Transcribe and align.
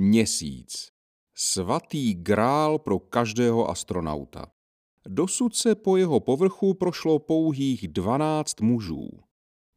Měsíc. 0.00 0.88
Svatý 1.34 2.14
grál 2.14 2.78
pro 2.78 2.98
každého 2.98 3.70
astronauta. 3.70 4.46
Dosud 5.08 5.54
se 5.54 5.74
po 5.74 5.96
jeho 5.96 6.20
povrchu 6.20 6.74
prošlo 6.74 7.18
pouhých 7.18 7.88
12 7.88 8.60
mužů. 8.60 9.08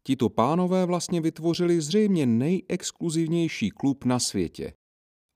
Tito 0.04 0.30
pánové 0.30 0.86
vlastně 0.86 1.22
vytvořili 1.22 1.82
zřejmě 1.82 2.26
nejexkluzivnější 2.26 3.70
klub 3.70 4.06
na 4.06 4.20
světě. 4.20 4.74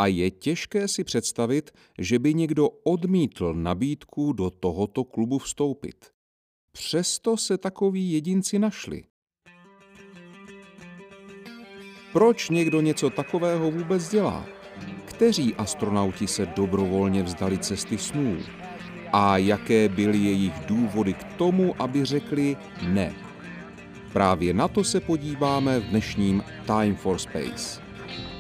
A 0.02 0.08
je 0.08 0.32
těžké 0.32 0.88
si 0.88 1.04
představit, 1.04 1.72
že 2.00 2.20
by 2.20 2.34
někdo 2.34 2.70
odmítl 2.70 3.54
nabídku 3.54 4.34
do 4.34 4.50
tohoto 4.50 5.04
klubu 5.04 5.40
vstoupit. 5.40 6.06
Přesto 6.72 7.38
se 7.38 7.58
takoví 7.58 8.12
jedinci 8.12 8.60
našli. 8.60 9.04
Proč 12.14 12.50
někdo 12.50 12.82
něco 12.82 13.10
takového 13.10 13.72
vůbec 13.72 14.10
dělá? 14.10 14.65
Kteří 15.16 15.56
astronauti 15.56 16.28
se 16.28 16.46
dobrovolně 16.46 17.24
vzdali 17.24 17.58
cesty 17.58 17.98
snů? 17.98 18.38
A 19.14 19.38
jaké 19.38 19.90
byly 19.90 20.18
jejich 20.18 20.54
důvody 20.68 21.14
k 21.14 21.24
tomu, 21.24 21.76
aby 21.82 22.06
řekli 22.06 22.58
ne? 22.88 23.14
Právě 24.14 24.54
na 24.54 24.68
to 24.68 24.84
se 24.84 25.00
podíváme 25.00 25.80
v 25.80 25.84
dnešním 25.84 26.44
Time 26.66 26.96
for 26.96 27.18
Space. 27.18 27.82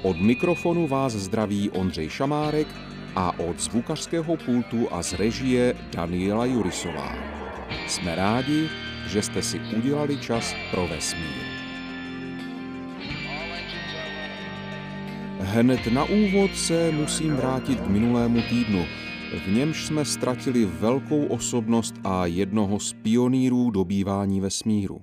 Od 0.01 0.21
mikrofonu 0.21 0.87
vás 0.87 1.13
zdraví 1.13 1.69
Ondřej 1.69 2.09
Šamárek 2.09 2.67
a 3.15 3.39
od 3.39 3.59
zvukařského 3.59 4.37
pultu 4.37 4.93
a 4.93 5.03
z 5.03 5.13
režie 5.13 5.75
Daniela 5.95 6.45
Jurisová. 6.45 7.15
Jsme 7.87 8.15
rádi, 8.15 8.69
že 9.07 9.21
jste 9.21 9.41
si 9.41 9.59
udělali 9.77 10.17
čas 10.17 10.55
pro 10.71 10.87
vesmír. 10.87 11.44
Hned 15.39 15.87
na 15.87 16.03
úvod 16.03 16.57
se 16.57 16.91
musím 16.91 17.35
vrátit 17.35 17.81
k 17.81 17.87
minulému 17.87 18.41
týdnu. 18.49 18.85
V 19.45 19.47
němž 19.47 19.85
jsme 19.85 20.05
ztratili 20.05 20.65
velkou 20.65 21.25
osobnost 21.25 21.95
a 22.03 22.25
jednoho 22.25 22.79
z 22.79 22.93
pionýrů 22.93 23.71
dobývání 23.71 24.39
vesmíru. 24.39 25.01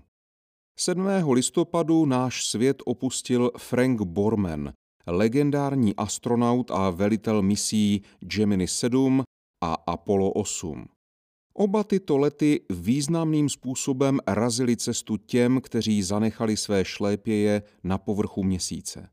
7. 0.79 1.06
listopadu 1.33 2.06
náš 2.06 2.47
svět 2.47 2.83
opustil 2.87 3.51
Frank 3.59 4.01
Borman, 4.03 4.73
legendární 5.06 5.97
astronaut 5.97 6.71
a 6.71 6.91
velitel 6.91 7.43
misí 7.43 8.03
Gemini 8.21 8.69
7 8.69 9.23
a 9.65 9.75
Apollo 9.87 10.31
8. 10.31 10.84
Oba 11.55 11.84
tyto 11.84 12.19
lety 12.19 12.61
významným 12.71 13.49
způsobem 13.49 14.21
razili 14.27 14.77
cestu 14.77 15.17
těm, 15.17 15.61
kteří 15.61 16.03
zanechali 16.03 16.56
své 16.56 16.84
šlépěje 16.84 17.62
na 17.84 17.99
povrchu 17.99 18.43
měsíce. 18.43 19.09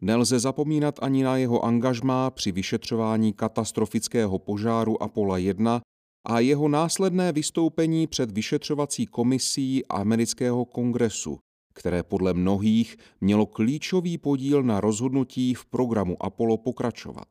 Nelze 0.00 0.38
zapomínat 0.38 1.02
ani 1.02 1.22
na 1.22 1.36
jeho 1.36 1.64
angažmá 1.64 2.30
při 2.30 2.52
vyšetřování 2.52 3.32
katastrofického 3.32 4.38
požáru 4.38 5.02
Apollo 5.02 5.36
1 5.36 5.80
a 6.26 6.40
jeho 6.40 6.68
následné 6.68 7.32
vystoupení 7.32 8.06
před 8.06 8.30
vyšetřovací 8.30 9.06
komisí 9.06 9.86
amerického 9.86 10.64
kongresu, 10.64 11.38
které 11.74 12.02
podle 12.02 12.34
mnohých 12.34 12.96
mělo 13.20 13.46
klíčový 13.46 14.18
podíl 14.18 14.62
na 14.62 14.80
rozhodnutí 14.80 15.54
v 15.54 15.66
programu 15.66 16.22
Apollo 16.22 16.56
pokračovat. 16.56 17.28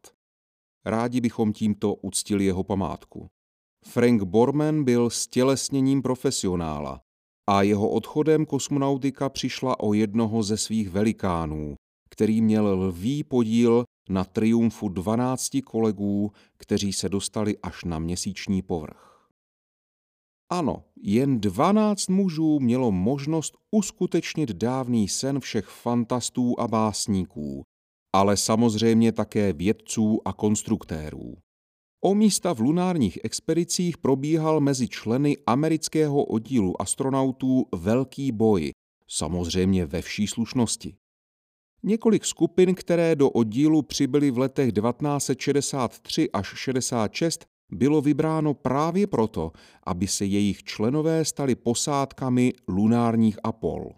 Rádi 0.86 1.22
bychom 1.22 1.54
tímto 1.54 1.96
uctili 1.96 2.46
jeho 2.46 2.64
památku. 2.64 3.28
Frank 3.86 4.24
Borman 4.24 4.84
byl 4.84 5.10
stělesněním 5.10 6.02
profesionála 6.02 7.02
a 7.50 7.62
jeho 7.62 7.90
odchodem 7.90 8.46
kosmonautika 8.46 9.30
přišla 9.30 9.80
o 9.80 9.94
jednoho 9.94 10.44
ze 10.44 10.58
svých 10.58 10.90
velikánů, 10.90 11.76
který 12.18 12.42
měl 12.42 12.68
lví 12.68 13.24
podíl 13.24 13.84
na 14.10 14.24
triumfu 14.24 14.90
12 14.90 15.50
kolegů, 15.66 16.32
kteří 16.58 16.94
se 16.94 17.10
dostali 17.10 17.58
až 17.58 17.84
na 17.84 18.00
měsíční 18.00 18.62
povrch. 18.62 19.30
Ano, 20.52 20.84
jen 21.02 21.40
12 21.40 22.10
mužů 22.10 22.60
mělo 22.60 22.92
možnost 22.92 23.58
uskutečnit 23.72 24.50
dávný 24.50 25.08
sen 25.08 25.40
všech 25.40 25.66
fantastů 25.66 26.60
a 26.60 26.68
básníků, 26.68 27.64
ale 28.16 28.38
samozřejmě 28.38 29.12
také 29.12 29.54
vědců 29.54 30.22
a 30.26 30.34
konstruktérů. 30.34 31.38
O 32.04 32.16
místa 32.16 32.54
v 32.54 32.60
lunárních 32.60 33.20
expedicích 33.24 33.98
probíhal 33.98 34.60
mezi 34.60 34.88
členy 34.88 35.38
amerického 35.46 36.24
oddílu 36.24 36.82
astronautů 36.82 37.66
velký 37.76 38.32
boj, 38.32 38.72
samozřejmě 39.08 39.86
ve 39.86 40.02
vší 40.02 40.28
slušnosti. 40.28 40.96
Několik 41.84 42.26
skupin, 42.26 42.76
které 42.76 43.16
do 43.16 43.30
oddílu 43.30 43.82
přibyly 43.82 44.32
v 44.32 44.38
letech 44.38 44.72
1963 44.74 46.32
až 46.32 46.54
66, 46.58 47.46
bylo 47.72 48.02
vybráno 48.02 48.54
právě 48.54 49.08
proto, 49.08 49.52
aby 49.84 50.08
se 50.08 50.26
jejich 50.26 50.64
členové 50.64 51.26
stali 51.26 51.56
posádkami 51.56 52.54
lunárních 52.68 53.40
Apol. 53.44 53.92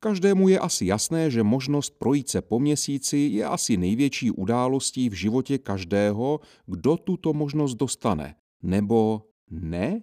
Každému 0.00 0.48
je 0.48 0.58
asi 0.58 0.86
jasné, 0.86 1.30
že 1.30 1.42
možnost 1.42 1.90
projít 1.98 2.28
se 2.28 2.42
po 2.42 2.60
měsíci 2.60 3.16
je 3.16 3.44
asi 3.44 3.76
největší 3.76 4.30
událostí 4.30 5.08
v 5.08 5.12
životě 5.12 5.58
každého, 5.58 6.40
kdo 6.66 6.96
tuto 6.96 7.32
možnost 7.32 7.74
dostane. 7.74 8.34
Nebo 8.62 9.22
ne? 9.50 10.02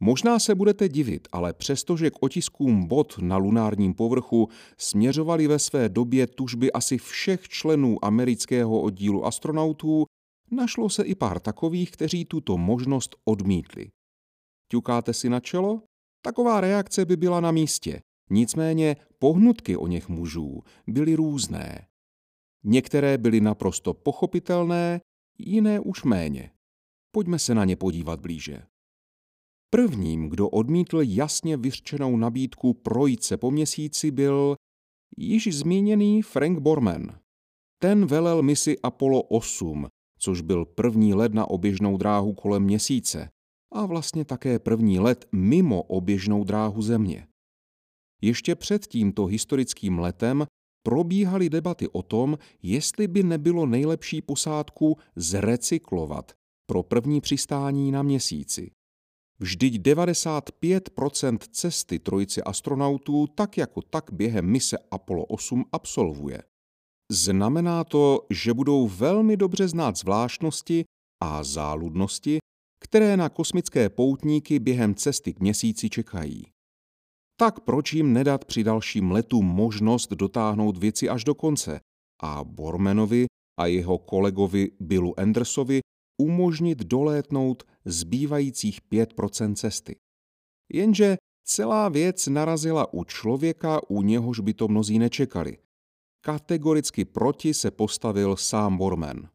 Možná 0.00 0.38
se 0.38 0.54
budete 0.54 0.88
divit, 0.88 1.28
ale 1.32 1.52
přestože 1.52 2.10
k 2.10 2.22
otiskům 2.22 2.86
bod 2.86 3.18
na 3.18 3.36
lunárním 3.36 3.94
povrchu 3.94 4.48
směřovaly 4.78 5.46
ve 5.46 5.58
své 5.58 5.88
době 5.88 6.26
tužby 6.26 6.72
asi 6.72 6.98
všech 6.98 7.48
členů 7.48 8.04
amerického 8.04 8.80
oddílu 8.80 9.26
astronautů, 9.26 10.06
našlo 10.50 10.88
se 10.88 11.02
i 11.02 11.14
pár 11.14 11.40
takových, 11.40 11.90
kteří 11.90 12.24
tuto 12.24 12.58
možnost 12.58 13.16
odmítli. 13.24 13.90
Ťukáte 14.70 15.14
si 15.14 15.28
na 15.28 15.40
čelo? 15.40 15.82
Taková 16.22 16.60
reakce 16.60 17.04
by 17.04 17.16
byla 17.16 17.40
na 17.40 17.50
místě. 17.50 18.00
Nicméně 18.30 18.96
pohnutky 19.18 19.76
o 19.76 19.86
něch 19.86 20.08
mužů 20.08 20.62
byly 20.86 21.14
různé. 21.14 21.86
Některé 22.64 23.18
byly 23.18 23.40
naprosto 23.40 23.94
pochopitelné, 23.94 25.00
jiné 25.38 25.80
už 25.80 26.04
méně. 26.04 26.50
Pojďme 27.12 27.38
se 27.38 27.54
na 27.54 27.64
ně 27.64 27.76
podívat 27.76 28.20
blíže. 28.20 28.62
Prvním, 29.70 30.28
kdo 30.28 30.48
odmítl 30.48 31.00
jasně 31.02 31.56
vyřčenou 31.56 32.16
nabídku 32.16 32.74
projít 32.74 33.24
se 33.24 33.36
po 33.36 33.50
měsíci, 33.50 34.10
byl 34.10 34.56
již 35.16 35.54
zmíněný 35.54 36.22
Frank 36.22 36.58
Borman. 36.58 37.18
Ten 37.82 38.06
velel 38.06 38.42
misi 38.42 38.78
Apollo 38.82 39.22
8, 39.22 39.86
což 40.18 40.40
byl 40.40 40.64
první 40.64 41.14
let 41.14 41.34
na 41.34 41.46
oběžnou 41.46 41.96
dráhu 41.96 42.32
kolem 42.32 42.62
měsíce 42.62 43.30
a 43.72 43.86
vlastně 43.86 44.24
také 44.24 44.58
první 44.58 44.98
let 44.98 45.28
mimo 45.32 45.82
oběžnou 45.82 46.44
dráhu 46.44 46.82
Země. 46.82 47.26
Ještě 48.22 48.54
před 48.54 48.86
tímto 48.86 49.26
historickým 49.26 49.98
letem 49.98 50.46
probíhaly 50.82 51.50
debaty 51.50 51.88
o 51.88 52.02
tom, 52.02 52.38
jestli 52.62 53.08
by 53.08 53.22
nebylo 53.22 53.66
nejlepší 53.66 54.22
posádku 54.22 54.96
zrecyklovat 55.16 56.32
pro 56.66 56.82
první 56.82 57.20
přistání 57.20 57.90
na 57.90 58.02
měsíci. 58.02 58.70
Vždyť 59.40 59.82
95% 59.82 61.38
cesty 61.50 61.98
trojice 61.98 62.42
astronautů 62.42 63.26
tak 63.26 63.58
jako 63.58 63.82
tak 63.82 64.12
během 64.12 64.46
mise 64.46 64.76
Apollo 64.90 65.24
8 65.24 65.64
absolvuje. 65.72 66.42
Znamená 67.12 67.84
to, 67.84 68.26
že 68.30 68.54
budou 68.54 68.88
velmi 68.88 69.36
dobře 69.36 69.68
znát 69.68 69.96
zvláštnosti 69.96 70.84
a 71.22 71.44
záludnosti, 71.44 72.38
které 72.84 73.16
na 73.16 73.28
kosmické 73.28 73.88
poutníky 73.88 74.58
během 74.58 74.94
cesty 74.94 75.32
k 75.34 75.40
měsíci 75.40 75.90
čekají. 75.90 76.46
Tak 77.36 77.60
proč 77.60 77.92
jim 77.92 78.12
nedat 78.12 78.44
při 78.44 78.64
dalším 78.64 79.10
letu 79.10 79.42
možnost 79.42 80.10
dotáhnout 80.12 80.76
věci 80.76 81.08
až 81.08 81.24
do 81.24 81.34
konce 81.34 81.80
a 82.22 82.44
Bormanovi 82.44 83.26
a 83.60 83.66
jeho 83.66 83.98
kolegovi 83.98 84.70
Billu 84.80 85.20
Andersovi 85.20 85.80
umožnit 86.20 86.78
dolétnout 86.78 87.62
zbývajících 87.84 88.80
5% 88.92 89.54
cesty. 89.54 89.96
Jenže 90.72 91.16
celá 91.44 91.88
věc 91.88 92.26
narazila 92.26 92.94
u 92.94 93.04
člověka, 93.04 93.80
u 93.88 94.02
něhož 94.02 94.40
by 94.40 94.54
to 94.54 94.68
mnozí 94.68 94.98
nečekali. 94.98 95.58
Kategoricky 96.24 97.04
proti 97.04 97.54
se 97.54 97.70
postavil 97.70 98.36
sám 98.36 98.76
Borman. 98.76 99.28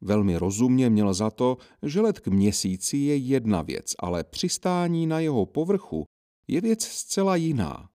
Velmi 0.00 0.36
rozumně 0.36 0.90
měl 0.90 1.14
za 1.14 1.30
to, 1.30 1.56
že 1.82 2.00
let 2.00 2.20
k 2.20 2.28
měsíci 2.28 2.96
je 2.96 3.16
jedna 3.16 3.62
věc, 3.62 3.94
ale 3.98 4.24
přistání 4.24 5.06
na 5.06 5.20
jeho 5.20 5.46
povrchu 5.46 6.04
je 6.48 6.60
věc 6.60 6.84
zcela 6.84 7.36
jiná. 7.36 7.88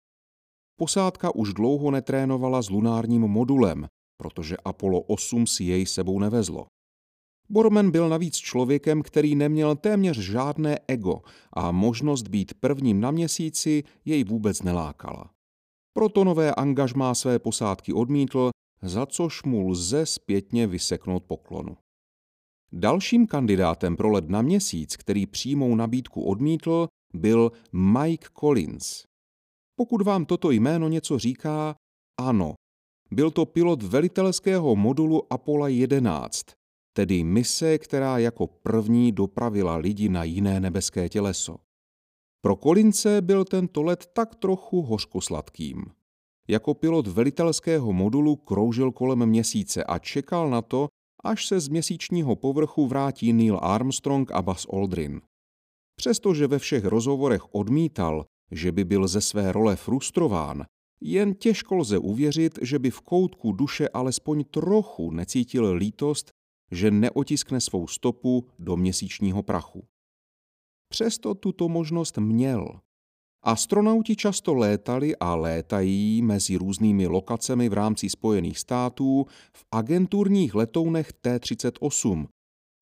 Posádka 0.76 1.34
už 1.34 1.54
dlouho 1.54 1.90
netrénovala 1.90 2.62
s 2.62 2.70
lunárním 2.70 3.22
modulem, 3.22 3.86
protože 4.16 4.56
Apollo 4.64 5.00
8 5.00 5.46
si 5.46 5.64
jej 5.64 5.86
sebou 5.86 6.18
nevezlo. 6.18 6.66
Borman 7.48 7.90
byl 7.90 8.08
navíc 8.08 8.36
člověkem, 8.36 9.02
který 9.02 9.34
neměl 9.34 9.76
téměř 9.76 10.18
žádné 10.18 10.78
ego 10.88 11.20
a 11.52 11.72
možnost 11.72 12.28
být 12.28 12.54
prvním 12.54 13.00
na 13.00 13.10
měsíci 13.10 13.84
jej 14.04 14.24
vůbec 14.24 14.62
nelákala. 14.62 15.30
Proto 15.94 16.24
nové 16.24 16.54
angažmá 16.54 17.14
své 17.14 17.38
posádky 17.38 17.92
odmítl, 17.92 18.50
za 18.82 19.06
což 19.06 19.42
mu 19.42 19.68
lze 19.68 20.06
zpětně 20.06 20.66
vyseknout 20.66 21.24
poklonu. 21.24 21.76
Dalším 22.72 23.26
kandidátem 23.26 23.96
pro 23.96 24.10
let 24.10 24.28
na 24.28 24.42
měsíc, 24.42 24.96
který 24.96 25.26
přímou 25.26 25.74
nabídku 25.74 26.22
odmítl, 26.22 26.88
byl 27.14 27.52
Mike 27.72 28.28
Collins. 28.40 29.04
Pokud 29.76 30.02
vám 30.02 30.24
toto 30.24 30.50
jméno 30.50 30.88
něco 30.88 31.18
říká, 31.18 31.74
ano, 32.20 32.54
byl 33.10 33.30
to 33.30 33.46
pilot 33.46 33.82
velitelského 33.82 34.76
modulu 34.76 35.32
Apollo 35.32 35.66
11, 35.66 36.42
tedy 36.92 37.24
mise, 37.24 37.78
která 37.78 38.18
jako 38.18 38.46
první 38.46 39.12
dopravila 39.12 39.76
lidi 39.76 40.08
na 40.08 40.24
jiné 40.24 40.60
nebeské 40.60 41.08
těleso. 41.08 41.56
Pro 42.40 42.56
Kolince 42.56 43.20
byl 43.20 43.44
tento 43.44 43.82
let 43.82 44.06
tak 44.12 44.34
trochu 44.34 44.82
hořkosladkým. 44.82 45.84
Jako 46.48 46.74
pilot 46.74 47.06
velitelského 47.06 47.92
modulu 47.92 48.36
kroužil 48.36 48.92
kolem 48.92 49.26
měsíce 49.26 49.84
a 49.84 49.98
čekal 49.98 50.50
na 50.50 50.62
to, 50.62 50.88
až 51.24 51.46
se 51.46 51.60
z 51.60 51.68
měsíčního 51.68 52.36
povrchu 52.36 52.86
vrátí 52.86 53.32
Neil 53.32 53.58
Armstrong 53.62 54.32
a 54.32 54.42
Buzz 54.42 54.66
Aldrin. 54.72 55.20
Přestože 55.96 56.46
ve 56.46 56.58
všech 56.58 56.84
rozhovorech 56.84 57.54
odmítal, 57.54 58.24
že 58.50 58.72
by 58.72 58.84
byl 58.84 59.08
ze 59.08 59.20
své 59.20 59.52
role 59.52 59.76
frustrován, 59.76 60.64
jen 61.00 61.34
těžko 61.34 61.74
lze 61.76 61.98
uvěřit, 61.98 62.58
že 62.62 62.78
by 62.78 62.90
v 62.90 63.00
koutku 63.00 63.52
duše 63.52 63.88
alespoň 63.88 64.44
trochu 64.44 65.10
necítil 65.10 65.74
lítost, 65.74 66.30
že 66.72 66.90
neotiskne 66.90 67.60
svou 67.60 67.86
stopu 67.86 68.46
do 68.58 68.76
měsíčního 68.76 69.42
prachu. 69.42 69.84
Přesto 70.88 71.34
tuto 71.34 71.68
možnost 71.68 72.18
měl. 72.18 72.80
Astronauti 73.44 74.16
často 74.16 74.54
létali 74.54 75.16
a 75.16 75.34
létají 75.34 76.22
mezi 76.22 76.56
různými 76.56 77.06
lokacemi 77.06 77.68
v 77.68 77.72
rámci 77.72 78.08
Spojených 78.08 78.58
států 78.58 79.26
v 79.56 79.64
agenturních 79.72 80.54
letounech 80.54 81.12
T-38, 81.12 82.26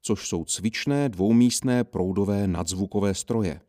což 0.02 0.28
jsou 0.28 0.44
cvičné 0.44 1.08
dvoumístné 1.08 1.84
proudové 1.84 2.46
nadzvukové 2.46 3.14
stroje. 3.14 3.60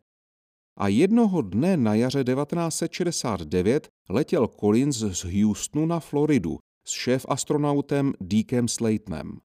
A 0.76 0.88
jednoho 0.88 1.42
dne 1.42 1.76
na 1.76 1.94
jaře 1.94 2.24
1969 2.24 3.88
letěl 4.08 4.48
Collins 4.48 4.96
z 4.96 5.24
Houstonu 5.24 5.86
na 5.86 6.00
Floridu 6.00 6.58
s 6.86 6.92
šéf-astronautem 6.92 8.12
Deakem 8.20 8.68
Slaytonem. 8.68 9.40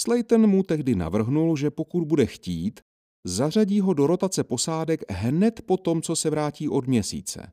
Slayton 0.00 0.46
mu 0.46 0.62
tehdy 0.62 0.94
navrhnul, 0.94 1.56
že 1.56 1.70
pokud 1.70 2.04
bude 2.04 2.26
chtít, 2.26 2.80
zařadí 3.24 3.80
ho 3.80 3.94
do 3.94 4.06
rotace 4.06 4.44
posádek 4.44 5.00
hned 5.10 5.60
po 5.66 5.76
tom, 5.76 6.02
co 6.02 6.16
se 6.16 6.30
vrátí 6.30 6.68
od 6.68 6.86
měsíce. 6.86 7.52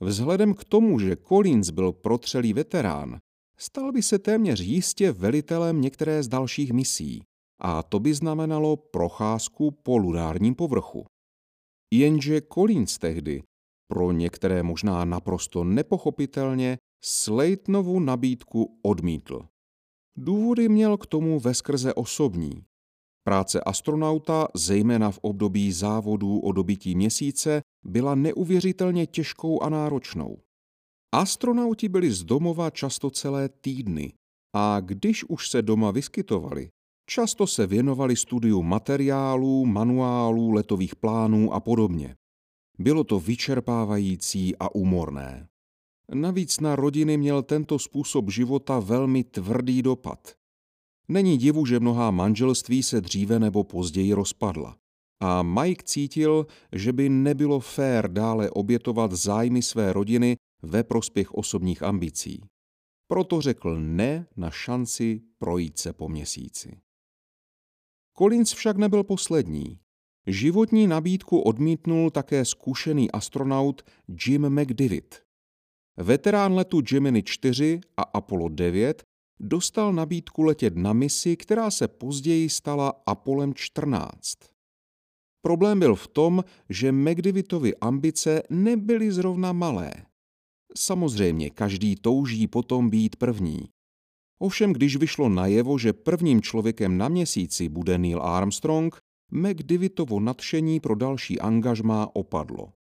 Vzhledem 0.00 0.54
k 0.54 0.64
tomu, 0.64 0.98
že 0.98 1.16
Collins 1.16 1.70
byl 1.70 1.92
protřelý 1.92 2.52
veterán, 2.52 3.18
stal 3.58 3.92
by 3.92 4.02
se 4.02 4.18
téměř 4.18 4.60
jistě 4.60 5.12
velitelem 5.12 5.80
některé 5.80 6.22
z 6.22 6.28
dalších 6.28 6.72
misí 6.72 7.22
a 7.60 7.82
to 7.82 8.00
by 8.00 8.14
znamenalo 8.14 8.76
procházku 8.76 9.70
po 9.70 9.96
lunárním 9.96 10.54
povrchu. 10.54 11.04
Jenže 11.94 12.40
Collins 12.54 12.98
tehdy, 12.98 13.42
pro 13.88 14.12
některé 14.12 14.62
možná 14.62 15.04
naprosto 15.04 15.64
nepochopitelně, 15.64 16.78
Slaytonovu 17.04 18.00
nabídku 18.00 18.78
odmítl. 18.82 19.46
Důvody 20.16 20.68
měl 20.68 20.96
k 20.96 21.06
tomu 21.06 21.40
veskrze 21.40 21.94
osobní. 21.94 22.64
Práce 23.24 23.60
astronauta, 23.60 24.48
zejména 24.54 25.10
v 25.10 25.18
období 25.22 25.72
závodů 25.72 26.38
o 26.38 26.52
dobití 26.52 26.94
měsíce, 26.94 27.62
byla 27.84 28.14
neuvěřitelně 28.14 29.06
těžkou 29.06 29.62
a 29.62 29.68
náročnou. 29.68 30.38
Astronauti 31.14 31.88
byli 31.88 32.10
z 32.10 32.24
domova 32.24 32.70
často 32.70 33.10
celé 33.10 33.48
týdny 33.48 34.12
a 34.56 34.80
když 34.80 35.24
už 35.24 35.50
se 35.50 35.62
doma 35.62 35.90
vyskytovali, 35.90 36.70
často 37.10 37.46
se 37.46 37.66
věnovali 37.66 38.16
studiu 38.16 38.62
materiálů, 38.62 39.66
manuálů, 39.66 40.50
letových 40.50 40.96
plánů 40.96 41.52
a 41.52 41.60
podobně. 41.60 42.16
Bylo 42.78 43.04
to 43.04 43.20
vyčerpávající 43.20 44.56
a 44.56 44.74
úmorné. 44.74 45.49
Navíc 46.14 46.60
na 46.60 46.76
rodiny 46.76 47.16
měl 47.16 47.42
tento 47.42 47.78
způsob 47.78 48.30
života 48.30 48.78
velmi 48.78 49.24
tvrdý 49.24 49.82
dopad. 49.82 50.34
Není 51.08 51.38
divu, 51.38 51.66
že 51.66 51.80
mnohá 51.80 52.10
manželství 52.10 52.82
se 52.82 53.00
dříve 53.00 53.38
nebo 53.38 53.64
později 53.64 54.12
rozpadla. 54.12 54.76
A 55.20 55.42
Mike 55.42 55.84
cítil, 55.84 56.46
že 56.72 56.92
by 56.92 57.08
nebylo 57.08 57.60
fér 57.60 58.12
dále 58.12 58.50
obětovat 58.50 59.12
zájmy 59.12 59.62
své 59.62 59.92
rodiny 59.92 60.36
ve 60.62 60.84
prospěch 60.84 61.34
osobních 61.34 61.82
ambicí. 61.82 62.40
Proto 63.08 63.40
řekl 63.40 63.80
ne 63.80 64.26
na 64.36 64.50
šanci 64.50 65.20
projít 65.38 65.78
se 65.78 65.92
po 65.92 66.08
měsíci. 66.08 66.80
Collins 68.18 68.52
však 68.52 68.76
nebyl 68.76 69.04
poslední. 69.04 69.78
Životní 70.26 70.86
nabídku 70.86 71.40
odmítnul 71.40 72.10
také 72.10 72.44
zkušený 72.44 73.10
astronaut 73.10 73.82
Jim 74.26 74.60
McDivitt. 74.60 75.29
Veterán 75.96 76.54
letu 76.54 76.80
Gemini 76.80 77.22
4 77.22 77.80
a 77.96 78.02
Apollo 78.02 78.48
9 78.48 79.02
dostal 79.40 79.92
nabídku 79.92 80.42
letět 80.42 80.76
na 80.76 80.92
misi, 80.92 81.36
která 81.36 81.70
se 81.70 81.88
později 81.88 82.48
stala 82.48 83.02
Apolem 83.06 83.54
14. 83.54 84.38
Problém 85.42 85.78
byl 85.78 85.94
v 85.94 86.08
tom, 86.08 86.44
že 86.68 86.92
McDivittovy 86.92 87.76
ambice 87.76 88.42
nebyly 88.50 89.12
zrovna 89.12 89.52
malé. 89.52 89.92
Samozřejmě 90.76 91.50
každý 91.50 91.96
touží 91.96 92.46
potom 92.46 92.90
být 92.90 93.16
první. 93.16 93.68
Ovšem, 94.38 94.72
když 94.72 94.96
vyšlo 94.96 95.28
najevo, 95.28 95.78
že 95.78 95.92
prvním 95.92 96.42
člověkem 96.42 96.98
na 96.98 97.08
měsíci 97.08 97.68
bude 97.68 97.98
Neil 97.98 98.22
Armstrong, 98.22 98.96
McDivittovo 99.32 100.20
nadšení 100.20 100.80
pro 100.80 100.94
další 100.94 101.40
angažmá 101.40 102.16
opadlo. 102.16 102.72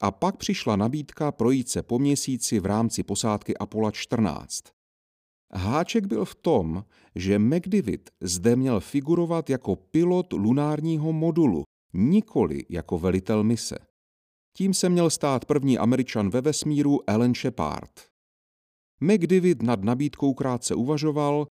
A 0.00 0.10
pak 0.10 0.36
přišla 0.36 0.76
nabídka 0.76 1.32
projít 1.32 1.68
se 1.68 1.82
po 1.82 1.98
měsíci 1.98 2.60
v 2.60 2.66
rámci 2.66 3.02
posádky 3.02 3.56
Apollo 3.56 3.90
14. 3.90 4.64
Háček 5.52 6.06
byl 6.06 6.24
v 6.24 6.34
tom, 6.34 6.84
že 7.14 7.38
McDivitt 7.38 8.10
zde 8.20 8.56
měl 8.56 8.80
figurovat 8.80 9.50
jako 9.50 9.76
pilot 9.76 10.32
lunárního 10.32 11.12
modulu, 11.12 11.62
nikoli 11.92 12.64
jako 12.68 12.98
velitel 12.98 13.44
mise. 13.44 13.78
Tím 14.56 14.74
se 14.74 14.88
měl 14.88 15.10
stát 15.10 15.44
první 15.44 15.78
američan 15.78 16.30
ve 16.30 16.40
vesmíru 16.40 17.10
Alan 17.10 17.34
Shepard. 17.34 17.90
McDivitt 19.00 19.62
nad 19.62 19.84
nabídkou 19.84 20.34
krátce 20.34 20.74
uvažoval 20.74 21.46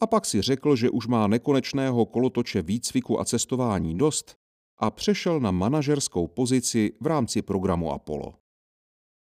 a 0.00 0.06
pak 0.06 0.26
si 0.26 0.42
řekl, 0.42 0.76
že 0.76 0.90
už 0.90 1.06
má 1.06 1.26
nekonečného 1.26 2.06
kolotoče 2.06 2.62
výcviku 2.62 3.20
a 3.20 3.24
cestování 3.24 3.98
dost 3.98 4.36
a 4.78 4.90
přešel 4.90 5.40
na 5.40 5.50
manažerskou 5.50 6.26
pozici 6.26 6.92
v 7.00 7.06
rámci 7.06 7.42
programu 7.42 7.92
Apollo. 7.92 8.34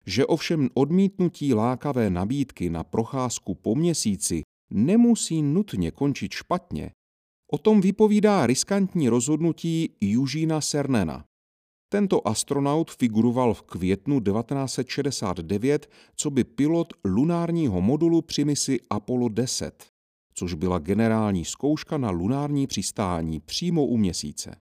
Že 0.06 0.26
ovšem 0.26 0.68
odmítnutí 0.74 1.54
lákavé 1.54 2.10
nabídky 2.10 2.70
na 2.70 2.84
procházku 2.84 3.54
po 3.54 3.74
měsíci 3.74 4.42
nemusí 4.70 5.42
nutně 5.42 5.90
končit 5.90 6.32
špatně, 6.32 6.90
o 7.52 7.58
tom 7.58 7.80
vypovídá 7.80 8.46
riskantní 8.46 9.08
rozhodnutí 9.08 9.96
Eugena 10.14 10.60
Cernena. 10.60 11.24
Tento 11.92 12.28
astronaut 12.28 12.90
figuroval 12.90 13.54
v 13.54 13.62
květnu 13.62 14.20
1969 14.20 15.90
co 16.16 16.30
by 16.30 16.44
pilot 16.44 16.92
lunárního 17.04 17.80
modulu 17.80 18.22
při 18.22 18.44
misi 18.44 18.80
Apollo 18.90 19.28
10, 19.28 19.86
což 20.34 20.54
byla 20.54 20.78
generální 20.78 21.44
zkouška 21.44 21.98
na 21.98 22.10
lunární 22.10 22.66
přistání 22.66 23.40
přímo 23.40 23.86
u 23.86 23.96
měsíce. 23.96 24.56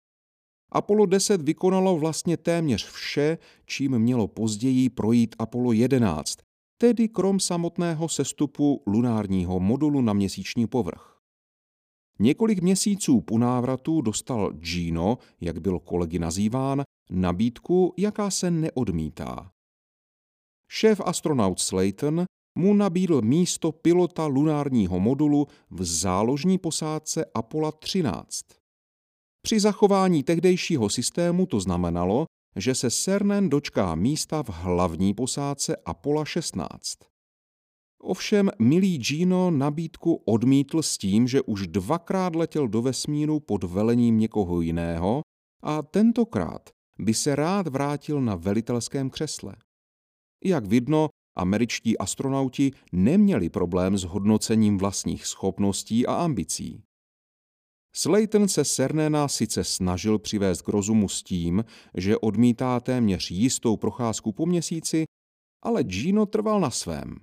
Apollo 0.73 1.07
10 1.07 1.43
vykonalo 1.43 1.97
vlastně 1.97 2.37
téměř 2.37 2.87
vše, 2.91 3.39
čím 3.67 3.99
mělo 3.99 4.29
později 4.29 4.91
projít 4.91 5.37
Apollo 5.39 5.73
11, 5.73 6.39
tedy 6.79 7.09
krom 7.09 7.41
samotného 7.41 8.09
sestupu 8.09 8.83
lunárního 8.87 9.61
modulu 9.61 10.01
na 10.01 10.13
měsíční 10.13 10.67
povrch. 10.67 11.19
Několik 12.19 12.63
měsíců 12.63 13.21
po 13.21 13.39
návratu 13.39 14.01
dostal 14.01 14.53
Gino, 14.53 15.19
jak 15.41 15.61
byl 15.61 15.79
kolegy 15.79 16.19
nazýván, 16.19 16.83
nabídku, 17.11 17.95
jaká 17.97 18.31
se 18.31 18.51
neodmítá. 18.51 19.53
Šéf 20.71 21.01
astronaut 21.05 21.61
Slayton 21.61 22.25
mu 22.59 22.75
nabídl 22.75 23.23
místo 23.23 23.73
pilota 23.73 24.27
lunárního 24.27 25.01
modulu 25.01 25.47
v 25.71 25.85
záložní 25.85 26.59
posádce 26.59 27.25
Apollo 27.35 27.73
13. 27.73 28.58
Při 29.43 29.61
zachování 29.61 30.23
tehdejšího 30.23 30.89
systému 30.89 31.47
to 31.47 31.61
znamenalo, 31.61 32.27
že 32.57 32.75
se 32.75 32.91
Cernan 32.91 33.49
dočká 33.49 33.95
místa 33.95 34.43
v 34.43 34.49
hlavní 34.49 35.15
posádce 35.15 35.77
Apollo 35.77 36.25
16. 36.25 36.99
Ovšem 38.01 38.51
milý 38.59 38.99
Gino 38.99 39.51
nabídku 39.51 40.15
odmítl 40.15 40.83
s 40.83 40.99
tím, 40.99 41.29
že 41.29 41.43
už 41.43 41.67
dvakrát 41.67 42.37
letěl 42.37 42.69
do 42.69 42.83
vesmíru 42.83 43.41
pod 43.41 43.65
velením 43.65 44.19
někoho 44.19 44.61
jiného 44.61 45.23
a 45.63 45.83
tentokrát 45.83 46.71
by 46.99 47.15
se 47.15 47.37
rád 47.37 47.69
vrátil 47.69 48.21
na 48.21 48.35
velitelském 48.35 49.11
křesle. 49.11 49.57
Jak 50.45 50.67
vidno, 50.67 51.09
američtí 51.37 51.99
astronauti 51.99 52.73
neměli 52.93 53.49
problém 53.49 53.99
s 53.99 54.05
hodnocením 54.05 54.79
vlastních 54.79 55.27
schopností 55.27 56.07
a 56.07 56.15
ambicí. 56.15 56.83
Slayton 57.95 58.49
se 58.49 58.65
Cernena 58.65 59.29
sice 59.29 59.65
snažil 59.65 60.19
přivést 60.19 60.63
k 60.63 60.69
rozumu 60.69 61.09
s 61.09 61.23
tím, 61.23 61.65
že 61.95 62.19
odmítá 62.19 62.81
téměř 62.81 63.31
jistou 63.31 63.77
procházku 63.77 64.33
po 64.33 64.47
měsíci, 64.47 65.05
ale 65.63 65.85
Gino 65.85 66.27
trval 66.27 66.61
na 66.61 66.71
svém. 66.71 67.17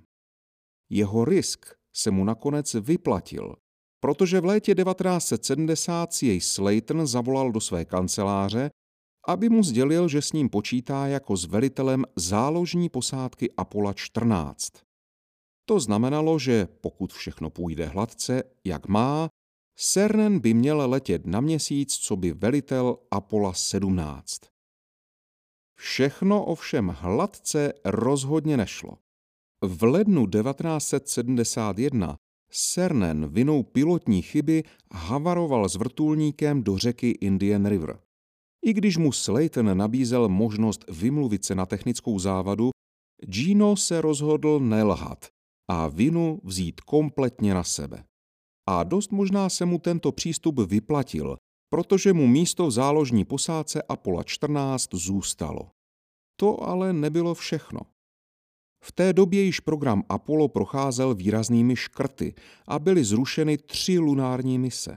Jeho 0.90 1.24
risk 1.24 1.66
se 1.96 2.10
mu 2.10 2.24
nakonec 2.24 2.74
vyplatil, 2.74 3.56
protože 4.00 4.40
v 4.40 4.44
létě 4.44 4.74
1970 4.74 6.12
si 6.12 6.26
jej 6.26 6.40
Slayton 6.40 7.06
zavolal 7.06 7.52
do 7.52 7.60
své 7.60 7.84
kanceláře, 7.84 8.70
aby 9.28 9.48
mu 9.48 9.62
sdělil, 9.62 10.08
že 10.08 10.22
s 10.22 10.32
ním 10.32 10.48
počítá 10.48 11.06
jako 11.06 11.36
s 11.36 11.44
velitelem 11.44 12.04
záložní 12.16 12.88
posádky 12.88 13.50
Apollo 13.56 13.94
14. 13.94 14.72
To 15.68 15.80
znamenalo, 15.80 16.38
že 16.38 16.68
pokud 16.80 17.12
všechno 17.12 17.50
půjde 17.50 17.86
hladce, 17.86 18.42
jak 18.64 18.88
má, 18.88 19.28
Cernan 19.78 20.38
by 20.38 20.54
měl 20.54 20.90
letět 20.90 21.26
na 21.26 21.40
měsíc, 21.40 21.96
co 21.96 22.16
by 22.16 22.32
velitel 22.32 22.98
Apollo 23.10 23.54
17. 23.54 24.40
Všechno 25.78 26.44
ovšem 26.44 26.88
hladce 26.88 27.72
rozhodně 27.84 28.56
nešlo. 28.56 28.98
V 29.62 29.82
lednu 29.82 30.26
1971 30.26 32.16
Cernan 32.50 33.28
vinou 33.28 33.62
pilotní 33.62 34.22
chyby 34.22 34.64
havaroval 34.92 35.68
s 35.68 35.76
vrtulníkem 35.76 36.62
do 36.62 36.78
řeky 36.78 37.10
Indian 37.10 37.66
River. 37.66 37.98
I 38.66 38.72
když 38.72 38.96
mu 38.96 39.12
Slayton 39.12 39.78
nabízel 39.78 40.28
možnost 40.28 40.84
vymluvit 40.88 41.44
se 41.44 41.54
na 41.54 41.66
technickou 41.66 42.18
závadu, 42.18 42.70
Gino 43.24 43.76
se 43.76 44.00
rozhodl 44.00 44.60
nelhat 44.60 45.26
a 45.68 45.88
vinu 45.88 46.40
vzít 46.44 46.80
kompletně 46.80 47.54
na 47.54 47.64
sebe. 47.64 48.04
A 48.68 48.84
dost 48.84 49.12
možná 49.12 49.48
se 49.48 49.64
mu 49.64 49.78
tento 49.78 50.12
přístup 50.12 50.60
vyplatil, 50.60 51.36
protože 51.68 52.12
mu 52.12 52.26
místo 52.26 52.66
v 52.66 52.70
záložní 52.70 53.24
posádce 53.24 53.82
Apollo 53.82 54.22
14 54.22 54.94
zůstalo. 54.94 55.70
To 56.36 56.62
ale 56.62 56.92
nebylo 56.92 57.34
všechno. 57.34 57.80
V 58.84 58.92
té 58.92 59.12
době 59.12 59.42
již 59.42 59.60
program 59.60 60.02
Apollo 60.08 60.48
procházel 60.48 61.14
výraznými 61.14 61.76
škrty 61.76 62.34
a 62.68 62.78
byly 62.78 63.04
zrušeny 63.04 63.58
tři 63.58 63.98
lunární 63.98 64.58
mise. 64.58 64.96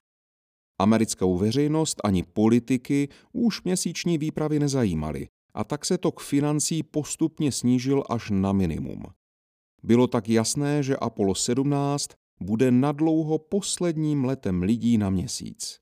Americkou 0.81 1.37
veřejnost 1.37 2.01
ani 2.03 2.23
politiky 2.23 3.09
už 3.33 3.63
měsíční 3.63 4.17
výpravy 4.17 4.59
nezajímaly 4.59 5.27
a 5.53 5.63
tak 5.63 5.85
se 5.85 5.97
tok 5.97 6.19
financí 6.19 6.83
postupně 6.83 7.51
snížil 7.51 8.03
až 8.09 8.29
na 8.29 8.51
minimum. 8.51 9.03
Bylo 9.83 10.07
tak 10.07 10.29
jasné, 10.29 10.83
že 10.83 10.97
Apollo 10.97 11.35
17 11.35 12.09
bude 12.39 12.71
nadlouho 12.71 13.37
posledním 13.37 14.25
letem 14.25 14.63
lidí 14.63 14.97
na 14.97 15.09
měsíc. 15.09 15.79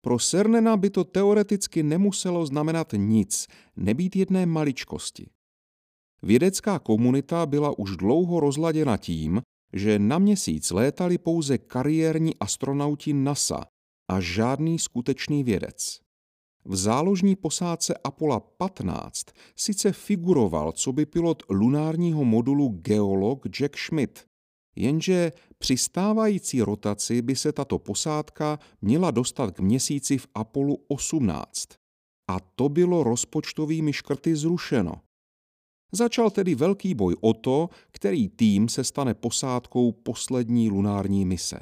Pro 0.00 0.18
Cernena 0.18 0.76
by 0.76 0.90
to 0.90 1.04
teoreticky 1.04 1.82
nemuselo 1.82 2.46
znamenat 2.46 2.92
nic, 2.96 3.46
nebýt 3.76 4.16
jedné 4.16 4.46
maličkosti. 4.46 5.30
Vědecká 6.22 6.78
komunita 6.78 7.46
byla 7.46 7.78
už 7.78 7.96
dlouho 7.96 8.40
rozladěna 8.40 8.96
tím, 8.96 9.40
že 9.72 9.98
na 9.98 10.18
měsíc 10.18 10.70
létali 10.70 11.18
pouze 11.18 11.58
kariérní 11.58 12.36
astronauti 12.40 13.12
NASA 13.12 13.64
a 14.08 14.20
žádný 14.20 14.78
skutečný 14.78 15.44
vědec. 15.44 16.00
V 16.64 16.76
záložní 16.76 17.36
posádce 17.36 17.94
Apollo 18.04 18.40
15 18.40 19.26
sice 19.56 19.92
figuroval 19.92 20.72
co 20.72 20.92
by 20.92 21.06
pilot 21.06 21.42
lunárního 21.50 22.24
modulu 22.24 22.68
geolog 22.68 23.48
Jack 23.48 23.78
Schmidt, 23.78 24.24
jenže 24.76 25.32
při 25.58 25.76
stávající 25.76 26.62
rotaci 26.62 27.22
by 27.22 27.36
se 27.36 27.52
tato 27.52 27.78
posádka 27.78 28.58
měla 28.82 29.10
dostat 29.10 29.50
k 29.50 29.60
měsíci 29.60 30.18
v 30.18 30.26
Apollo 30.34 30.76
18. 30.88 31.68
A 32.30 32.40
to 32.40 32.68
bylo 32.68 33.02
rozpočtovými 33.02 33.92
škrty 33.92 34.36
zrušeno. 34.36 34.94
Začal 35.92 36.30
tedy 36.30 36.54
velký 36.54 36.94
boj 36.94 37.16
o 37.20 37.34
to, 37.34 37.68
který 37.90 38.28
tým 38.28 38.68
se 38.68 38.84
stane 38.84 39.14
posádkou 39.14 39.92
poslední 39.92 40.70
lunární 40.70 41.24
mise. 41.24 41.60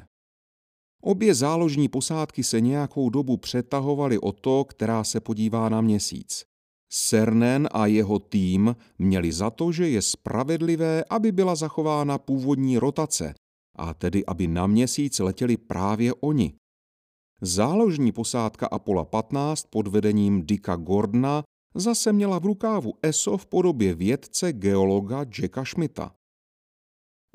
Obě 1.01 1.35
záložní 1.35 1.87
posádky 1.87 2.43
se 2.43 2.61
nějakou 2.61 3.09
dobu 3.09 3.37
přetahovaly 3.37 4.19
o 4.19 4.31
to, 4.31 4.65
která 4.65 5.03
se 5.03 5.19
podívá 5.19 5.69
na 5.69 5.81
měsíc. 5.81 6.45
Cernen 6.89 7.69
a 7.71 7.85
jeho 7.85 8.19
tým 8.19 8.75
měli 8.99 9.31
za 9.31 9.49
to, 9.49 9.71
že 9.71 9.89
je 9.89 10.01
spravedlivé, 10.01 11.03
aby 11.09 11.31
byla 11.31 11.55
zachována 11.55 12.17
původní 12.17 12.77
rotace, 12.77 13.33
a 13.77 13.93
tedy 13.93 14.25
aby 14.25 14.47
na 14.47 14.67
měsíc 14.67 15.19
letěli 15.19 15.57
právě 15.57 16.13
oni. 16.13 16.53
Záložní 17.41 18.11
posádka 18.11 18.67
Apollo 18.67 19.05
15 19.05 19.67
pod 19.69 19.87
vedením 19.87 20.45
Dicka 20.45 20.75
Gordona 20.75 21.43
zase 21.75 22.13
měla 22.13 22.39
v 22.39 22.45
rukávu 22.45 22.93
ESO 23.01 23.37
v 23.37 23.45
podobě 23.45 23.93
vědce 23.93 24.53
geologa 24.53 25.25
Jacka 25.39 25.65
Schmidta. 25.65 26.15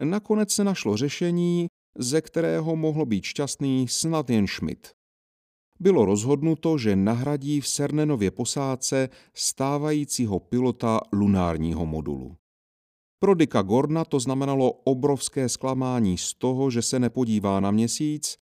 Nakonec 0.04 0.52
se 0.52 0.64
našlo 0.64 0.96
řešení, 0.96 1.66
ze 1.98 2.20
kterého 2.20 2.76
mohl 2.76 3.06
být 3.06 3.24
šťastný 3.24 3.88
snad 3.88 4.30
jen 4.30 4.46
Schmidt. 4.46 4.90
Bylo 5.80 6.04
rozhodnuto, 6.04 6.78
že 6.78 6.96
nahradí 6.96 7.60
v 7.60 7.68
Cernenově 7.68 8.30
posádce 8.30 9.08
stávajícího 9.34 10.40
pilota 10.40 11.00
lunárního 11.12 11.86
modulu. 11.86 12.36
Pro 13.22 13.34
Dicka 13.34 13.62
Gorna 13.62 14.04
to 14.04 14.20
znamenalo 14.20 14.72
obrovské 14.72 15.48
zklamání 15.48 16.18
z 16.18 16.34
toho, 16.34 16.70
že 16.70 16.82
se 16.82 16.98
nepodívá 16.98 17.60
na 17.60 17.70
měsíc, 17.70 18.38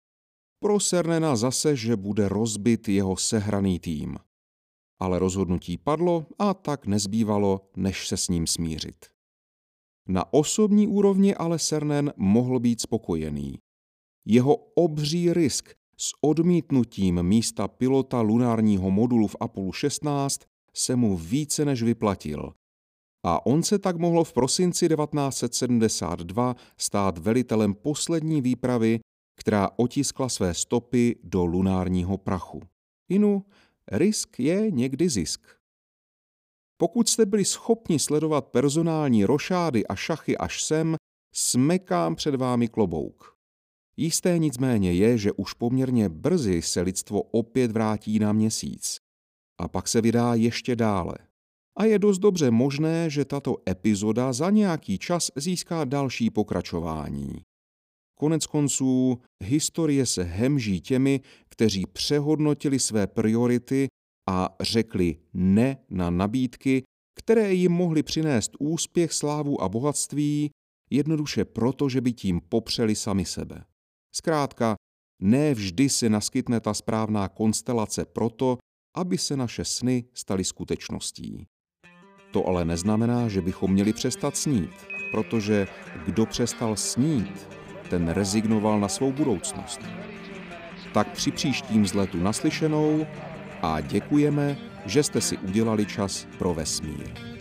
pro 0.61 0.81
Cernena 0.81 1.37
zase, 1.37 1.77
že 1.77 1.97
bude 1.97 2.29
rozbit 2.29 2.89
jeho 2.89 3.17
sehraný 3.17 3.79
tým. 3.79 4.17
Ale 5.01 5.19
rozhodnutí 5.19 5.77
padlo 5.77 6.27
a 6.39 6.55
tak 6.55 6.87
nezbývalo, 6.87 7.61
než 7.77 8.09
se 8.09 8.17
s 8.17 8.29
ním 8.29 8.47
smířit. 8.47 9.07
Na 10.09 10.33
osobní 10.33 10.87
úrovni 10.87 11.35
ale 11.35 11.59
Cernen 11.59 12.13
mohl 12.17 12.61
být 12.61 12.81
spokojený. 12.81 13.59
Jeho 14.25 14.55
obří 14.57 15.33
risk 15.33 15.75
s 15.99 16.13
odmítnutím 16.21 17.23
místa 17.23 17.69
pilota 17.69 18.21
lunárního 18.21 18.91
modulu 18.91 19.27
v 19.27 19.37
Apollo 19.41 19.73
16 19.73 20.41
se 20.75 20.97
mu 20.97 21.17
více 21.17 21.65
než 21.65 21.83
vyplatil. 21.83 22.53
A 23.27 23.47
on 23.47 23.63
se 23.63 23.79
tak 23.79 23.97
mohl 23.97 24.25
v 24.25 24.33
prosinci 24.33 24.89
1972 24.89 26.57
stát 26.79 27.19
velitelem 27.19 27.75
poslední 27.75 28.41
výpravy, 28.41 29.01
která 29.37 29.71
otiskla 29.77 30.29
své 30.29 30.55
stopy 30.55 31.17
do 31.23 31.45
lunárního 31.45 32.19
prachu. 32.19 32.63
Inu, 33.09 33.45
risk 33.93 34.41
je 34.41 34.71
někdy 34.71 35.09
zisk. 35.09 35.47
Pokud 36.77 37.09
jste 37.09 37.27
byli 37.27 37.45
schopni 37.45 37.99
sledovat 37.99 38.47
personální 38.47 39.25
rošády 39.25 39.87
a 39.87 39.95
šachy 39.95 40.39
až 40.39 40.63
sem, 40.65 40.97
smekám 41.35 42.15
před 42.15 42.35
vámi 42.35 42.69
klobouk. 42.69 43.37
Jisté 43.97 44.39
nicméně 44.39 44.93
je, 44.93 45.19
že 45.19 45.33
už 45.33 45.53
poměrně 45.53 46.09
brzy 46.09 46.63
se 46.63 46.81
lidstvo 46.81 47.23
opět 47.23 47.73
vrátí 47.73 48.19
na 48.19 48.33
měsíc. 48.33 48.99
A 49.59 49.69
pak 49.69 49.89
se 49.89 50.01
vydá 50.01 50.35
ještě 50.35 50.77
dále. 50.77 51.15
A 51.79 51.85
je 51.85 51.99
dost 51.99 52.19
dobře 52.19 52.51
možné, 52.51 53.11
že 53.11 53.25
tato 53.25 53.57
epizoda 53.69 54.33
za 54.33 54.51
nějaký 54.51 54.99
čas 54.99 55.31
získá 55.37 55.85
další 55.85 56.31
pokračování. 56.31 57.43
Konec 58.19 58.47
konců, 58.47 59.19
historie 59.45 60.07
se 60.07 60.23
hemží 60.23 60.81
těmi, 60.81 61.21
kteří 61.49 61.87
přehodnotili 61.87 62.79
své 62.79 63.07
priority 63.07 63.89
a 64.29 64.57
řekli 64.61 65.17
ne 65.35 65.77
na 65.91 66.11
nabídky, 66.11 66.83
které 67.19 67.55
jim 67.55 67.73
mohly 67.73 68.03
přinést 68.03 68.53
úspěch, 68.59 69.13
slávu 69.13 69.63
a 69.63 69.69
bohatství, 69.69 70.51
jednoduše 70.91 71.45
proto, 71.45 71.89
že 71.89 72.01
by 72.01 72.13
tím 72.13 72.41
popřeli 72.41 72.95
sami 72.95 73.25
sebe. 73.25 73.65
Zkrátka, 74.15 74.75
ne 75.23 75.55
vždy 75.55 75.89
se 75.89 76.09
naskytne 76.09 76.61
ta 76.61 76.75
správná 76.75 77.29
konstelace 77.29 78.05
proto, 78.05 78.59
aby 78.97 79.19
se 79.19 79.37
naše 79.37 79.65
sny 79.65 80.05
staly 80.15 80.45
skutečností. 80.45 81.47
To 82.37 82.49
ale 82.49 82.65
neznamená, 82.65 83.29
že 83.29 83.41
bychom 83.41 83.73
měli 83.73 83.93
přestat 83.93 84.37
snít, 84.37 84.71
protože 85.11 85.69
kdo 86.05 86.27
přestal 86.27 86.77
snít, 86.77 87.49
ten 87.91 88.09
rezignoval 88.09 88.81
na 88.81 88.89
svou 88.89 89.13
budoucnost. 89.13 89.81
Tak 90.95 91.11
při 91.13 91.31
příštím 91.31 91.83
vzletu 91.83 92.19
naslyšenou 92.19 93.07
a 93.63 93.81
děkujeme, 93.81 94.57
že 94.87 95.03
jste 95.03 95.21
si 95.21 95.39
udělali 95.39 95.87
čas 95.87 96.27
pro 96.39 96.55
vesmír. 96.55 97.36